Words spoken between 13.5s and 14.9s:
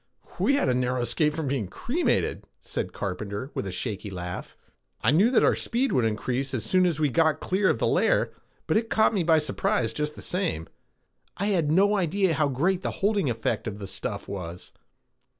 of the stuff was.